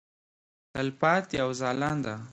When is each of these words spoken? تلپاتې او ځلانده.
تلپاتې 0.73 1.35
او 1.43 1.49
ځلانده. 1.59 2.15